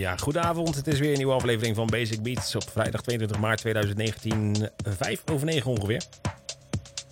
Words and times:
Ja, 0.00 0.16
goedenavond. 0.16 0.76
Het 0.76 0.86
is 0.86 0.98
weer 0.98 1.10
een 1.10 1.16
nieuwe 1.16 1.32
aflevering 1.32 1.76
van 1.76 1.86
Basic 1.86 2.22
Beats 2.22 2.54
op 2.54 2.70
vrijdag 2.70 3.02
22 3.02 3.40
maart 3.40 3.58
2019. 3.58 4.68
Vijf 4.76 5.22
over 5.32 5.46
negen 5.46 5.70
ongeveer. 5.70 6.02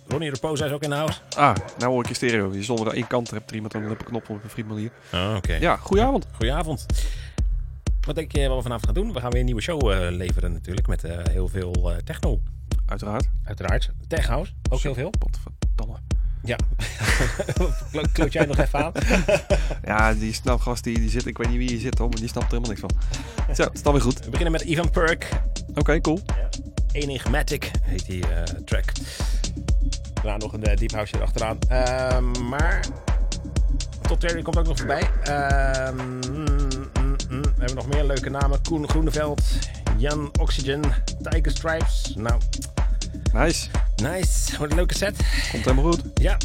Ronnie 0.07 0.29
Reposa 0.29 0.65
is 0.65 0.71
ook 0.71 0.83
in 0.83 0.89
de 0.89 0.95
house. 0.95 1.19
Ah, 1.35 1.55
nou 1.77 1.91
hoor 1.91 2.01
ik 2.03 2.07
je 2.07 2.13
stereo. 2.13 2.53
Je 2.53 2.63
zonder 2.63 2.87
aan 2.87 2.93
één 2.93 3.07
kant 3.07 3.31
hebt 3.31 3.49
er 3.49 3.55
iemand 3.55 3.73
dan 3.73 3.83
een 3.83 3.97
knop 3.97 4.29
op 4.29 4.43
een 4.43 4.49
vriend 4.49 4.67
manier. 4.67 4.91
Oh, 5.13 5.33
oké. 5.37 5.53
Ja, 5.53 5.75
goedenavond. 5.75 6.25
Goedenavond. 6.31 6.85
Wat 8.01 8.15
denk 8.15 8.31
je 8.31 8.47
wat 8.47 8.57
we 8.57 8.61
vanavond 8.61 8.85
gaan 8.85 8.93
doen? 8.93 9.13
We 9.13 9.19
gaan 9.19 9.31
weer 9.31 9.39
een 9.39 9.45
nieuwe 9.45 9.61
show 9.61 9.91
eh, 9.91 10.11
leveren 10.11 10.51
natuurlijk 10.51 10.87
met 10.87 11.03
eh, 11.03 11.17
heel 11.29 11.47
veel 11.47 11.73
eh, 11.73 11.97
techno. 11.97 12.39
Uiteraard. 12.85 13.29
Uiteraard. 13.43 13.89
Tech 14.07 14.27
house, 14.27 14.51
ook 14.69 14.79
heel 14.79 14.93
veel. 14.93 15.09
Potverdamme. 15.09 15.97
Ja. 16.43 16.57
Klo- 17.91 18.03
Kloot 18.13 18.33
jij 18.33 18.45
nog 18.45 18.57
even 18.57 18.83
aan? 18.85 18.91
Ja, 19.85 20.13
die 20.13 20.33
snapgast 20.33 20.83
die, 20.83 20.99
die 20.99 21.09
zit, 21.09 21.25
ik 21.25 21.37
weet 21.37 21.49
niet 21.49 21.57
wie 21.57 21.69
hier 21.69 21.79
zit 21.79 21.97
hoor, 21.97 22.09
maar 22.09 22.19
die 22.19 22.27
snapt 22.29 22.51
er 22.51 22.57
helemaal 22.57 22.69
niks 22.77 22.81
van. 22.81 23.55
Zo, 23.55 23.63
het 23.63 23.73
is 23.73 23.81
dan 23.83 23.93
weer 23.93 24.01
goed. 24.01 24.19
We 24.19 24.29
beginnen 24.29 24.51
met 24.51 24.61
Ivan 24.61 24.89
Perk. 24.89 25.29
Oké, 25.75 26.01
cool. 26.01 26.19
Enigmatic 26.91 27.71
heet 27.83 28.05
die 28.05 28.27
eh, 28.27 28.43
track. 28.65 28.91
Daarna 30.13 30.37
nog 30.37 30.53
een 30.53 30.69
uh, 30.69 30.75
deep 30.75 30.91
house 30.91 31.15
erachteraan. 31.15 31.57
Ehm, 31.67 32.47
maar 32.49 32.85
Todd 34.01 34.19
Terry 34.19 34.41
komt 34.41 34.57
ook 34.57 34.67
nog 34.67 34.77
voorbij. 34.77 35.09
Ehm, 35.23 35.95
mm, 35.95 36.17
mm, 36.31 37.15
mm. 37.29 37.41
We 37.41 37.49
hebben 37.57 37.75
nog 37.75 37.87
meer 37.87 38.03
leuke 38.05 38.29
namen. 38.29 38.61
Koen 38.61 38.89
Groeneveld, 38.89 39.41
Jan 39.97 40.29
Oxygen, 40.39 40.81
Tiger 41.21 41.51
Stripes. 41.51 42.13
Nou, 42.17 42.39
Nice. 43.33 43.67
nice. 43.95 44.57
Wordt 44.57 44.71
een 44.71 44.77
leuke 44.77 44.95
set. 44.97 45.15
Komt 45.51 45.65
helemaal 45.65 45.91
goed. 45.91 46.01
Ja, 46.13 46.37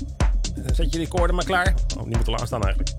zet 0.73 0.93
je 0.93 0.99
de 0.99 1.09
koorden 1.09 1.37
maar 1.37 1.45
klaar. 1.45 1.75
Oh, 1.99 2.05
moet 2.05 2.29
al 2.29 2.39
aanstaan 2.39 2.63
eigenlijk. 2.63 2.97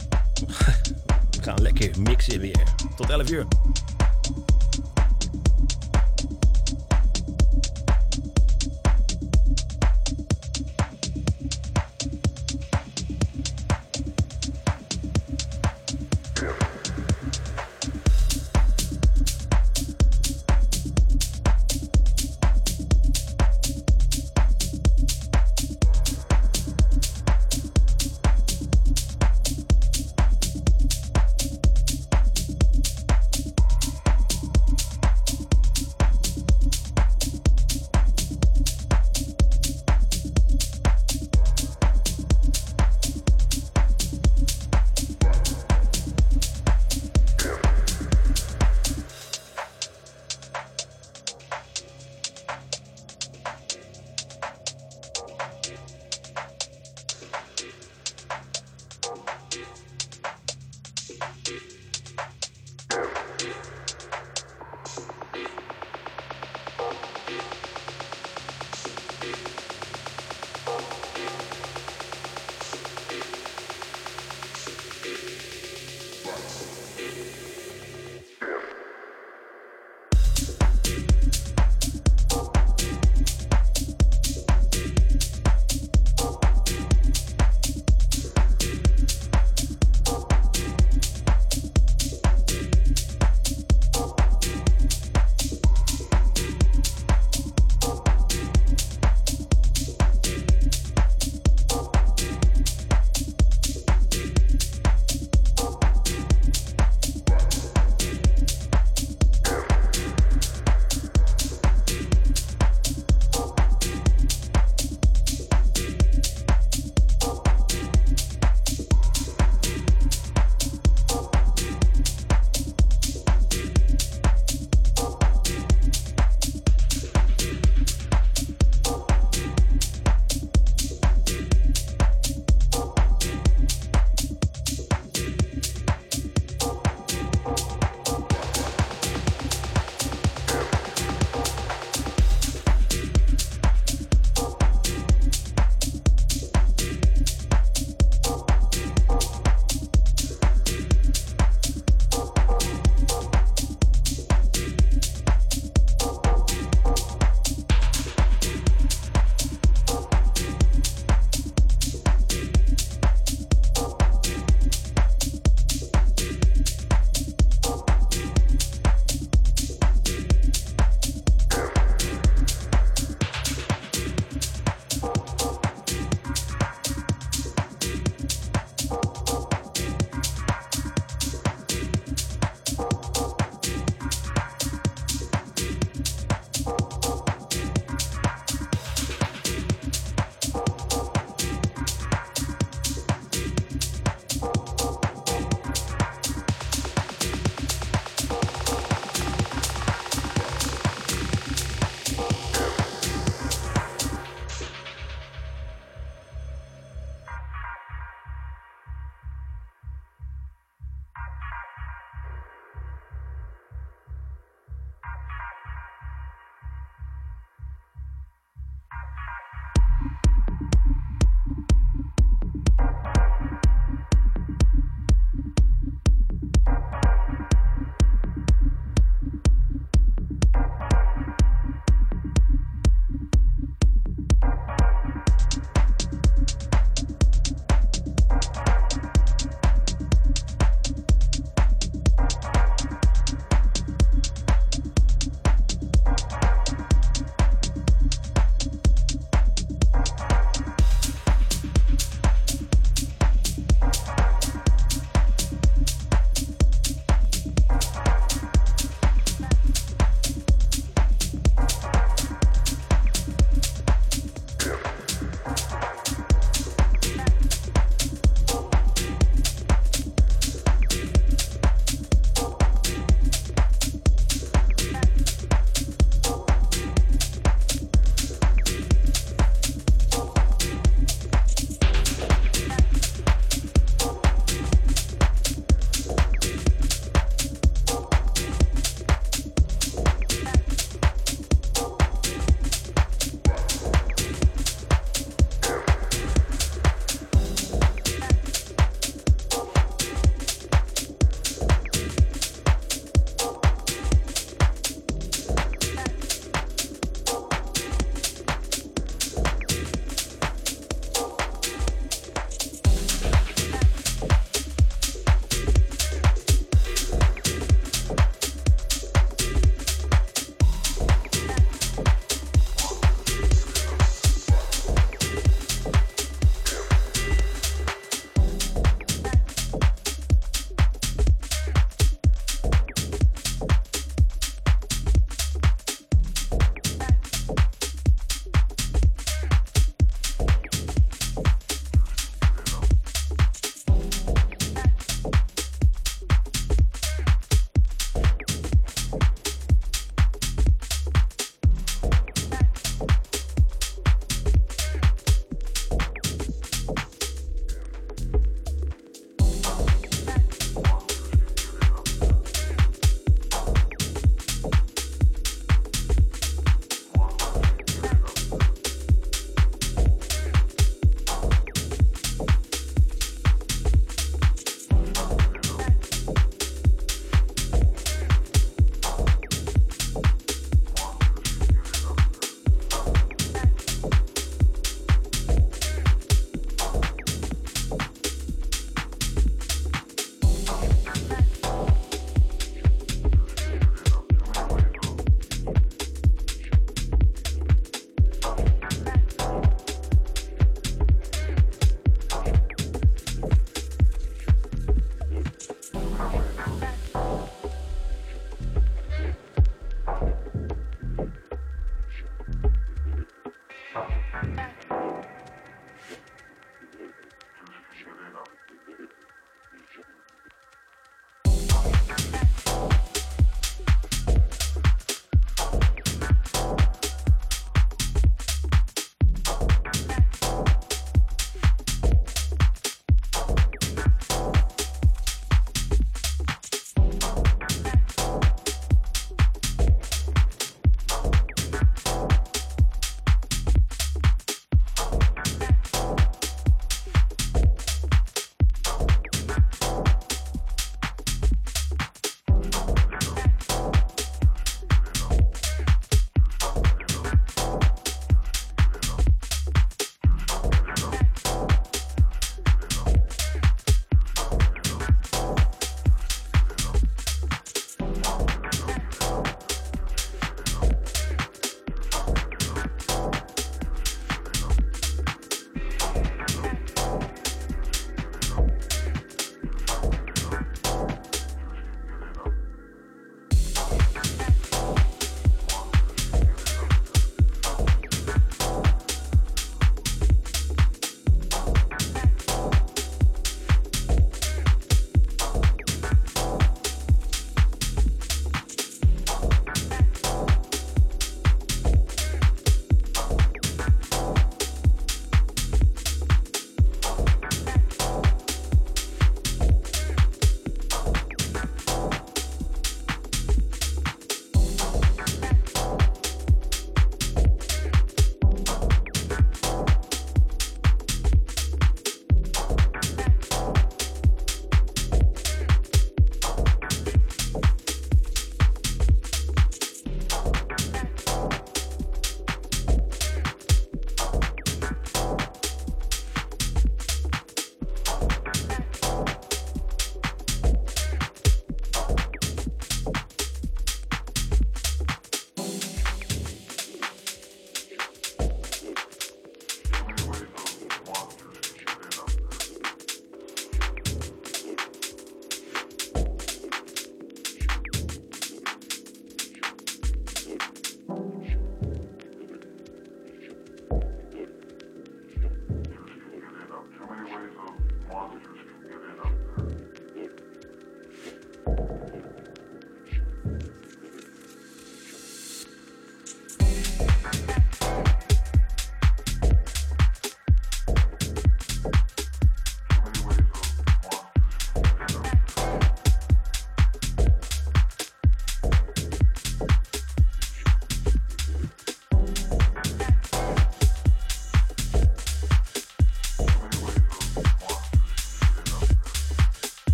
We 1.35 1.43
gaan 1.43 1.61
lekker 1.61 2.01
mixen 2.01 2.39
weer. 2.39 2.63
Tot 2.95 3.09
11 3.09 3.29
uur. 3.29 3.45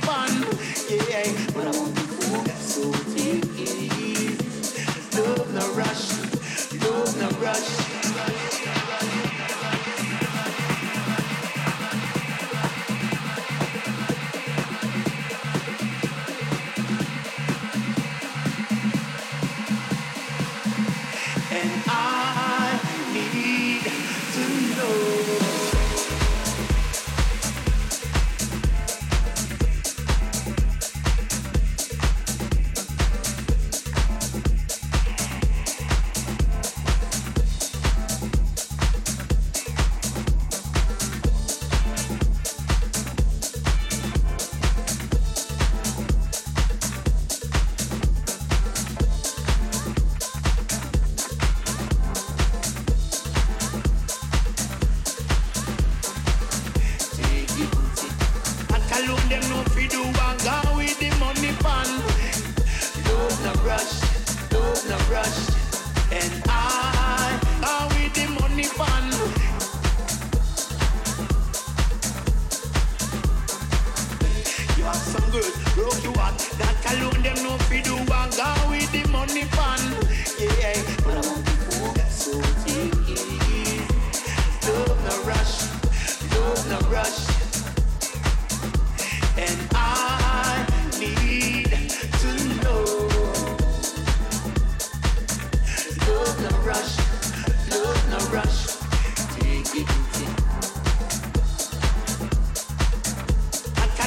keep 0.00 0.27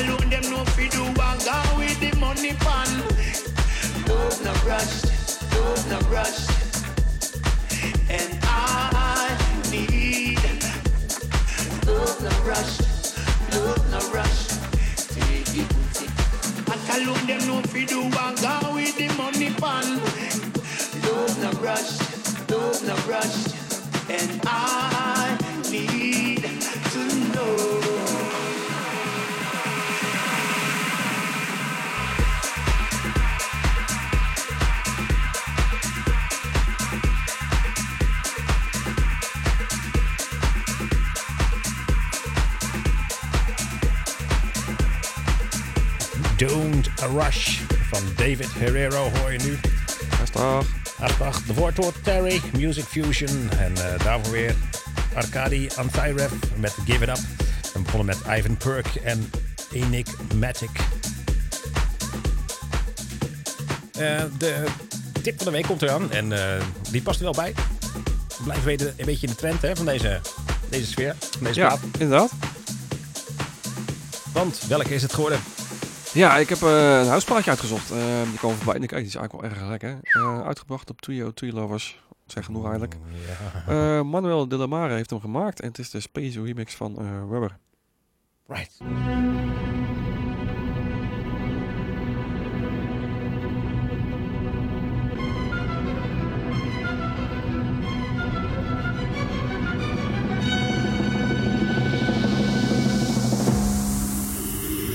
alone 0.01 0.29
them 0.29 0.43
no 0.49 0.65
fi 0.73 0.87
do 0.87 1.03
and 1.03 1.41
go 1.45 1.77
with 1.77 1.99
the 1.99 2.11
money 2.19 2.53
pan. 2.63 2.89
Love 4.07 4.37
no 4.43 4.53
rush, 4.67 4.95
love 5.53 5.83
no 5.89 5.99
rush. 6.09 6.41
And 8.09 8.39
I 8.43 9.37
need 9.71 10.39
love 11.85 12.17
no 12.25 12.33
rush, 12.49 12.75
love 13.53 13.83
no 13.91 13.99
rush. 14.17 14.47
Take 15.13 15.55
it 15.61 15.69
easy. 15.81 16.07
That 16.65 16.81
alone 16.97 17.25
them 17.27 17.41
no 17.47 17.61
fi 17.71 17.85
do 17.85 18.01
and 18.01 18.37
go 18.45 18.73
with 18.73 18.95
the 18.97 19.07
money 19.21 19.51
pan. 19.61 19.87
Love 21.05 21.35
no 21.43 21.51
rush, 21.61 21.91
love 22.49 22.79
no 22.89 22.95
rush, 23.11 23.37
and 24.09 24.41
I 24.45 25.37
need 25.69 26.43
to 26.91 27.01
know. 27.33 28.10
Rush 47.07 47.57
van 47.91 48.01
David 48.15 48.47
Herrero 48.57 49.09
hoor 49.19 49.31
je 49.31 49.39
nu. 49.43 49.59
Rustig. 50.19 50.41
Achtdag, 50.99 51.43
de 51.43 51.53
woordwoord 51.53 51.95
Terry, 52.03 52.41
Music 52.57 52.83
Fusion. 52.83 53.49
En 53.59 53.75
eh, 53.75 54.03
daarvoor 54.03 54.31
weer 54.31 54.55
Arkady 55.15 55.69
Antirev 55.75 56.31
met 56.55 56.73
Give 56.85 57.03
It 57.03 57.09
Up. 57.09 57.19
En 57.73 57.83
begonnen 57.83 58.05
met 58.25 58.37
Ivan 58.37 58.57
Perk 58.57 58.95
en 58.95 59.31
Enigmatic. 59.71 60.69
Eh 63.97 64.21
de 64.37 64.63
tip 65.21 65.37
van 65.37 65.45
de 65.45 65.51
week 65.51 65.65
komt 65.65 65.81
eraan. 65.81 66.11
En 66.11 66.31
eh, 66.57 66.63
die 66.91 67.01
past 67.01 67.17
er 67.19 67.23
wel 67.23 67.33
bij. 67.33 67.53
Blijven 68.43 68.65
weten 68.65 68.93
een 68.97 69.05
beetje 69.05 69.27
in 69.27 69.33
de 69.33 69.39
trend 69.39 69.61
hè, 69.61 69.75
van 69.75 69.85
deze, 69.85 70.19
deze 70.69 70.85
sfeer, 70.85 71.15
van 71.31 71.43
deze 71.43 71.59
Ja, 71.59 71.67
plaat. 71.67 71.79
inderdaad. 71.97 72.31
Want 74.33 74.61
welke 74.67 74.93
is 74.93 75.01
het 75.01 75.13
geworden? 75.13 75.39
Ja, 76.13 76.37
ik 76.37 76.49
heb 76.49 76.61
eh, 76.61 76.99
een 76.99 77.07
huisplaatje 77.07 77.49
uitgezocht. 77.49 77.91
Eh, 77.91 77.97
die 78.29 78.37
kwam 78.37 78.53
voorbij 78.55 78.75
en 78.75 78.81
ik 78.83 78.87
kijk, 78.87 79.01
die 79.01 79.09
is 79.09 79.15
eigenlijk 79.15 79.31
wel 79.55 79.59
erg 79.61 79.69
lekker. 79.69 79.99
Eh, 80.01 80.45
uitgebracht 80.45 80.89
op 80.89 81.01
Trio, 81.01 81.31
Trio 81.33 81.53
Lovers. 81.53 82.01
Zeg 82.25 82.45
genoeg 82.45 82.63
eigenlijk. 82.63 82.95
Ja, 83.65 83.73
Eh, 83.97 84.01
Manuel 84.03 84.47
de 84.47 84.55
la 84.57 84.65
Mare 84.65 84.93
heeft 84.93 85.09
hem 85.09 85.19
gemaakt. 85.19 85.59
En 85.59 85.67
het 85.67 85.77
is 85.79 85.89
de 85.89 85.99
Space 85.99 86.43
remix 86.43 86.73
van 86.75 86.97
eh, 86.99 87.05
Rubber. 87.29 87.57
right. 88.47 88.77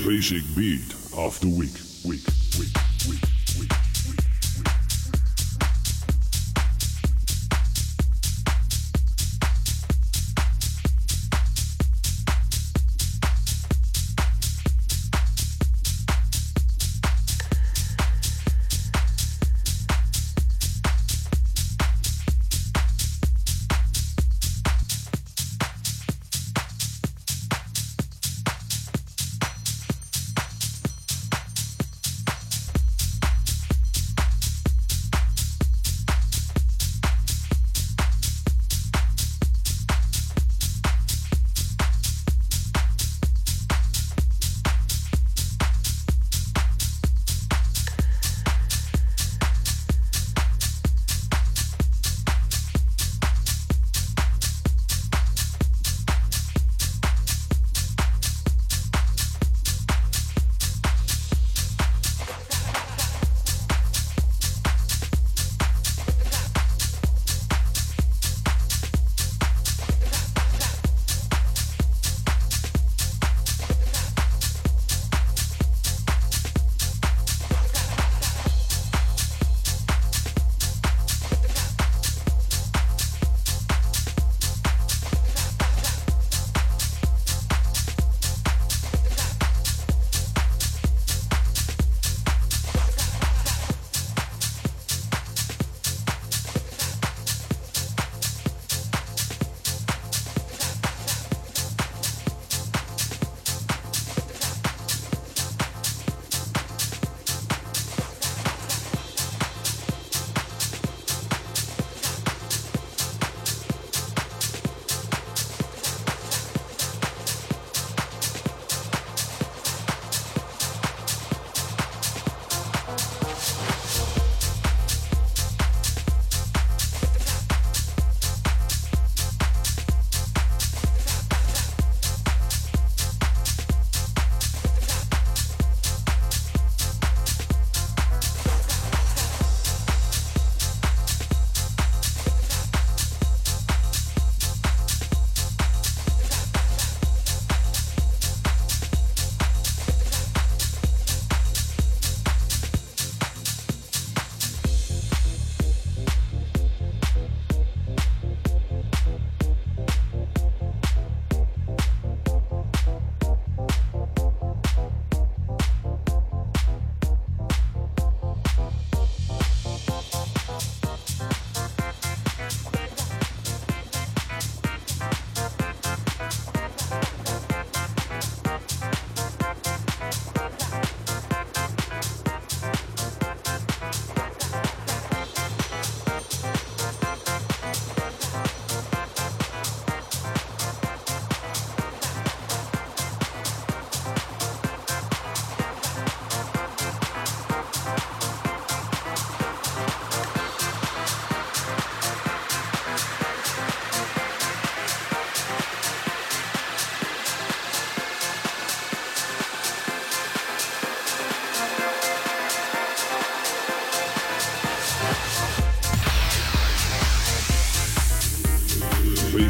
Basic 0.05 0.43
beat 0.55 0.96
of 1.17 1.39
the 1.39 1.47
week. 1.47 1.57
Week. 1.57 1.73
Week. 2.05 2.27
Week. 2.27 2.36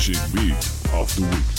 Basic 0.07 0.33
beat 0.33 0.53
of 0.93 1.13
the 1.15 1.21
week. 1.23 1.56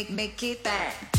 Make 0.00 0.10
make 0.10 0.42
it 0.42 0.64
that. 0.64 1.09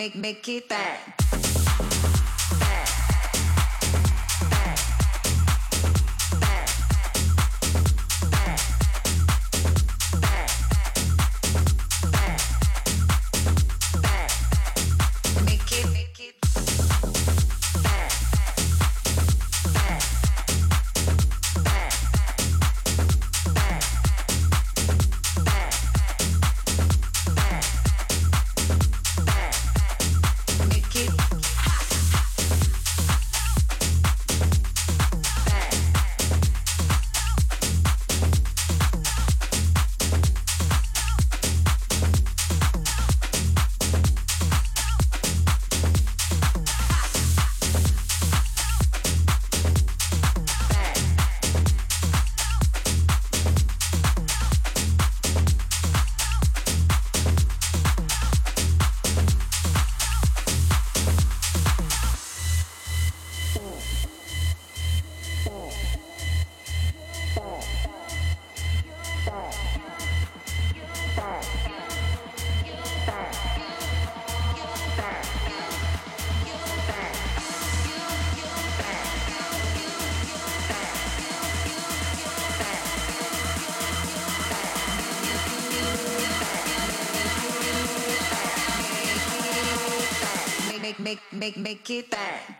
Make 0.00 0.14
make 0.14 0.48
it 0.48 0.70
that. 0.70 1.09
Make 91.56 91.90
it 91.90 92.10
bad. 92.10 92.59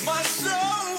My 0.00 0.22
soul 0.22 0.91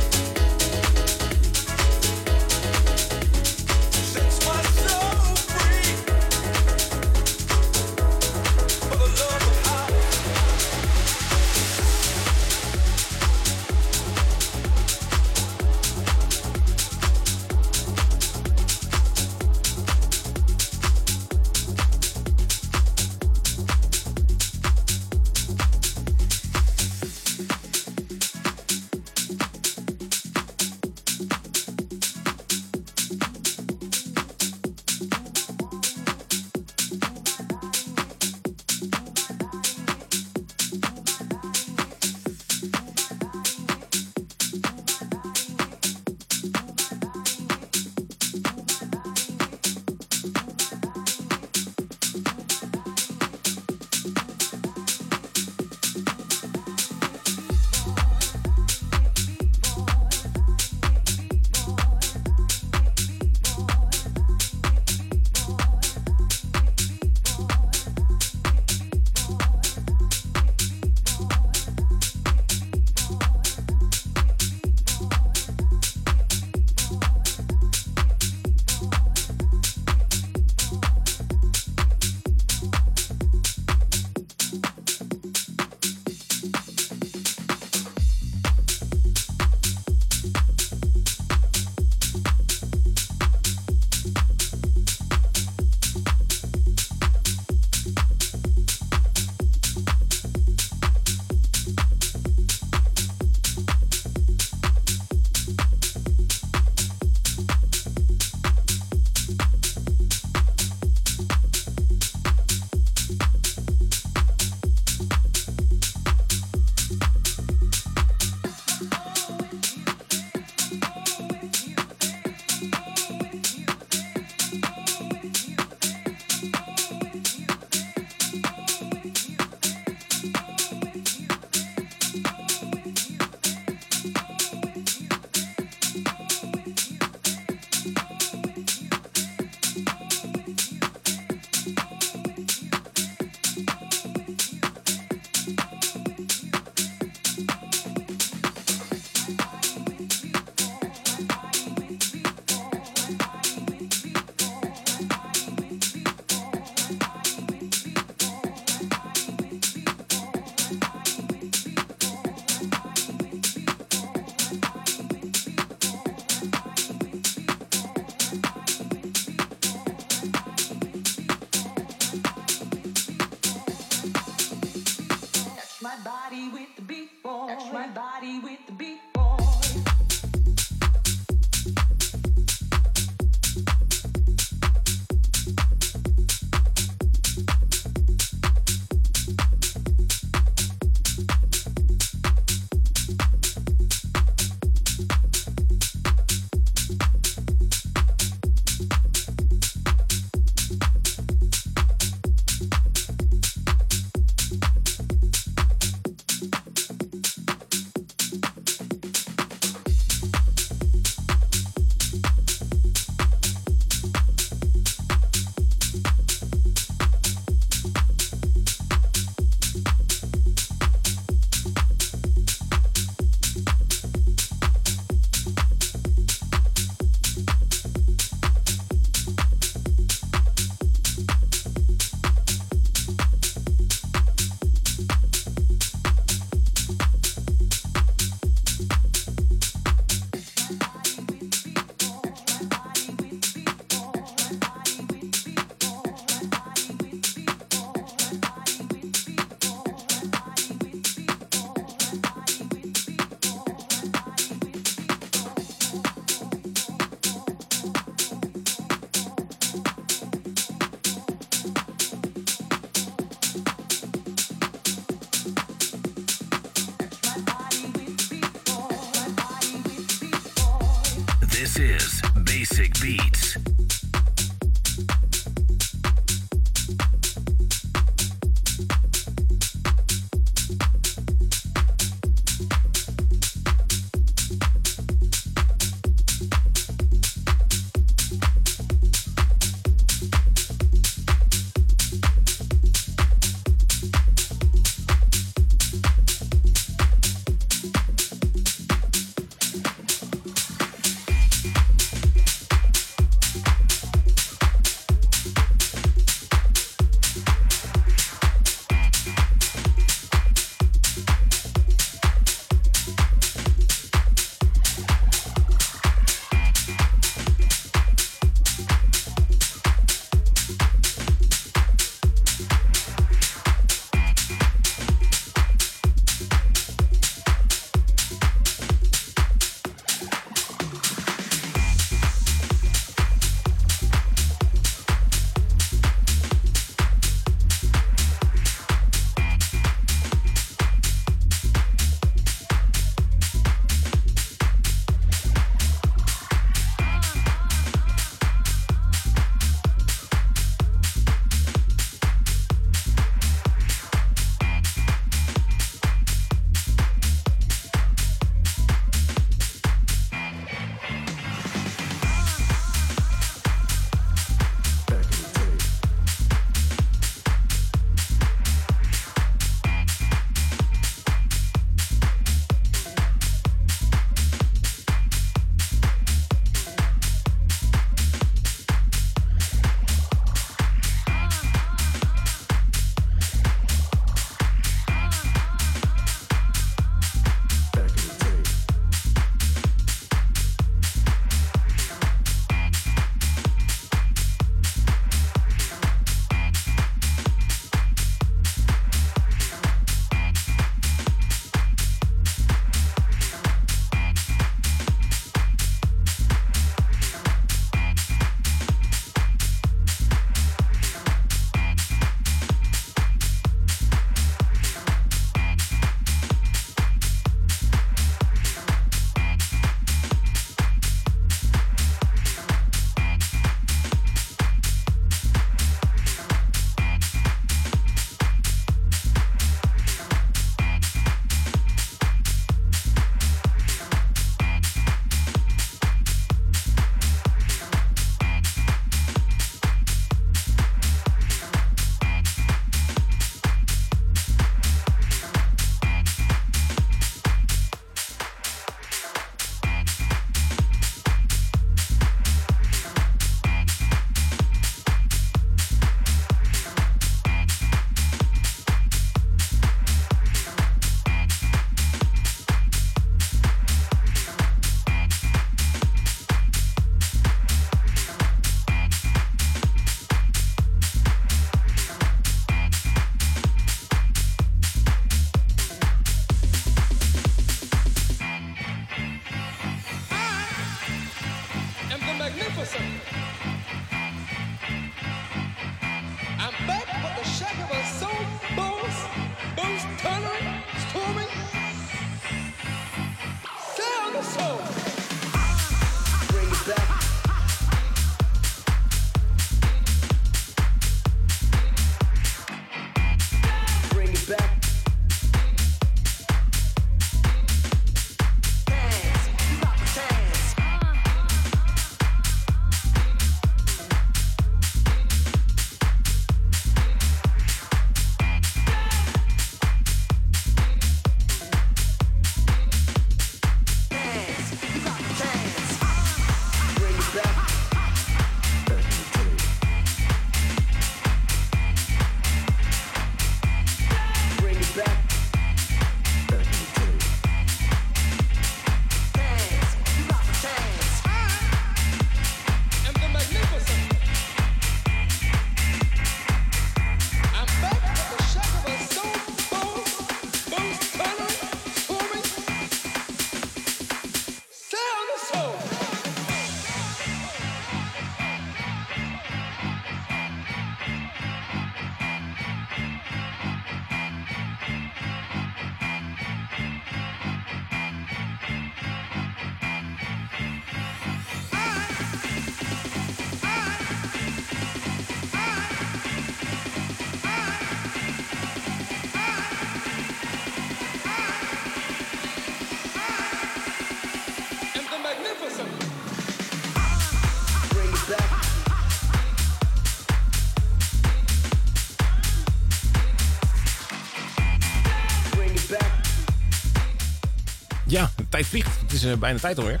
is 599.24 599.32
eh, 599.32 599.38
bijna 599.38 599.58
tijd 599.58 599.78
alweer. 599.78 600.00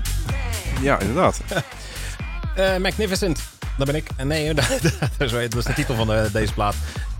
Ja, 0.80 0.98
inderdaad. 1.00 1.40
Eh, 2.54 2.76
Magnificent, 2.76 3.40
dat 3.78 3.86
ben 3.86 3.96
ik. 3.96 4.08
En 4.16 4.26
nee, 4.26 4.54
dat, 4.54 4.70
is 5.18 5.64
de 5.64 5.72
titel 5.74 5.94
van 5.94 6.12
eh, 6.12 6.32
deze 6.32 6.52
plaat. 6.52 6.74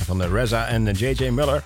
Van 0.05 0.19
de 0.19 0.29
Reza 0.29 0.67
en 0.67 0.89
eh, 0.89 0.95
J.J. 0.95 1.29
Miller. 1.29 1.63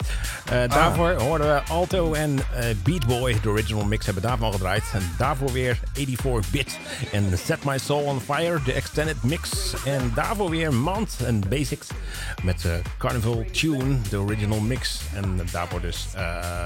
Eh, 0.51 0.69
Daarvoor 0.69 1.13
hoorden 1.13 1.55
we 1.55 1.61
Alto 1.63 2.13
en 2.15 2.39
eh, 2.55 2.65
Beat 2.83 3.07
Boy. 3.07 3.41
De 3.43 3.49
original 3.49 3.85
mix 3.85 4.05
hebben 4.05 4.23
daarvan 4.23 4.53
gedraaid. 4.53 4.83
En 4.93 5.03
daarvoor 5.19 5.53
weer 5.53 5.79
84-bit. 5.99 6.79
En 7.13 7.39
Set 7.47 7.65
My 7.65 7.79
Soul 7.79 8.03
on 8.03 8.21
Fire, 8.21 8.59
de 8.65 8.73
extended 8.73 9.23
mix. 9.23 9.75
En 9.85 10.13
daarvoor 10.15 10.51
weer 10.51 10.73
Mount 10.75 11.17
en 11.25 11.43
Basics. 11.49 11.87
Met 12.43 12.65
eh, 12.65 12.73
Carnival 12.99 13.45
Tune, 13.53 13.97
de 14.11 14.19
original 14.19 14.61
mix. 14.61 15.01
En 15.15 15.41
daarvoor 15.53 15.81
dus... 15.81 16.07
eh, 16.15 16.65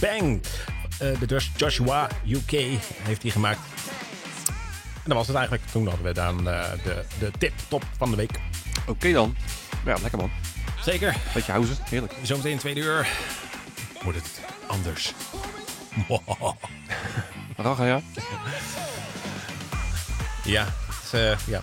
Bang! 0.00 0.40
Eh, 0.98 1.18
de 1.20 1.26
Josh- 1.26 1.48
Joshua 1.56 2.08
UK 2.26 2.50
heeft 3.02 3.22
hij 3.22 3.30
gemaakt. 3.30 3.60
En 4.78 5.12
dat 5.12 5.16
was 5.16 5.26
het 5.26 5.36
eigenlijk. 5.36 5.66
Toen 5.70 5.86
hadden 5.86 6.04
we 6.04 6.12
dan 6.12 6.48
eh, 6.48 6.70
de, 6.84 7.04
de 7.18 7.30
tip 7.38 7.52
top 7.68 7.84
van 7.96 8.10
de 8.10 8.16
week. 8.16 8.40
Oké 8.86 9.12
dan. 9.12 9.36
Ja, 9.84 9.96
lekker 10.02 10.18
man. 10.18 10.30
Zeker. 10.82 11.16
Beetje 11.34 11.52
houden. 11.52 11.76
Heerlijk. 11.82 12.12
Zometeen 12.22 12.58
tweede 12.58 12.80
uur 12.80 13.08
wordt 14.02 14.18
het 14.18 14.40
anders. 14.66 15.12
Raga, 17.56 17.84
ja? 17.86 18.00
Ja, 20.44 20.66
het 21.02 21.12
eh, 21.12 21.38
ja. 21.46 21.60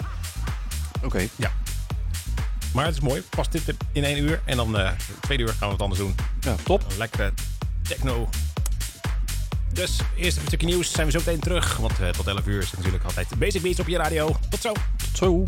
Oké. 1.03 1.27
ja. 1.35 1.51
Maar 2.73 2.85
het 2.85 2.93
is 2.95 3.01
mooi. 3.01 3.21
Pas 3.21 3.49
dit 3.49 3.73
in 3.91 4.03
één 4.03 4.17
uur. 4.23 4.41
En 4.45 4.57
dan 4.57 4.77
eh 4.77 4.91
tweede 5.21 5.43
uur 5.43 5.49
gaan 5.49 5.67
we 5.67 5.75
wat 5.75 5.81
anders 5.81 5.99
doen. 5.99 6.15
Ja, 6.39 6.55
top. 6.63 6.85
Een 6.91 6.97
lekkere 6.97 7.33
techno. 7.81 8.29
Dus 9.73 9.99
eerst 10.15 10.37
een 10.37 10.47
stukje 10.47 10.67
nieuws. 10.67 10.91
Zijn 10.91 11.05
we 11.05 11.11
zo 11.11 11.19
meteen 11.19 11.39
terug. 11.39 11.77
Want 11.77 11.99
eh, 11.99 12.09
tot 12.09 12.27
11 12.27 12.47
uur 12.47 12.61
is 12.61 12.71
natuurlijk 12.71 13.03
altijd 13.03 13.27
Basic 13.37 13.61
Beats 13.61 13.79
op 13.79 13.87
je 13.87 13.97
radio. 13.97 14.35
Tot 14.49 14.61
zo. 14.61 14.71
Tot 14.97 15.17
zo. 15.17 15.43